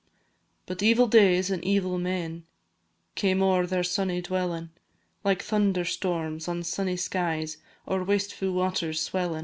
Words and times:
But 0.65 0.81
evil 0.81 1.05
days 1.05 1.51
and 1.51 1.63
evil 1.63 1.99
men, 1.99 2.43
Came 3.13 3.43
ower 3.43 3.67
their 3.67 3.83
sunny 3.83 4.19
dwellin', 4.19 4.71
Like 5.23 5.43
thunder 5.43 5.85
storms 5.85 6.47
on 6.47 6.63
sunny 6.63 6.97
skies, 6.97 7.57
Or 7.85 8.03
wastefu' 8.03 8.51
waters 8.51 8.99
swellin'. 8.99 9.39